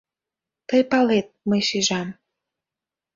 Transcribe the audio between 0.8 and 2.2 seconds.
палет, мый шижам